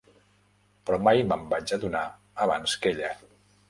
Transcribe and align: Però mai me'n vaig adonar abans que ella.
Però 0.89 0.99
mai 1.09 1.23
me'n 1.33 1.45
vaig 1.53 1.77
adonar 1.79 2.05
abans 2.49 2.79
que 2.83 2.97
ella. 2.97 3.19